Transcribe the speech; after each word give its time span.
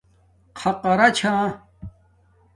خَقارا 0.59 1.07
چھݳ 1.17 1.31